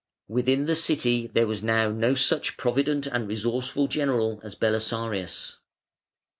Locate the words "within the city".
0.27-1.27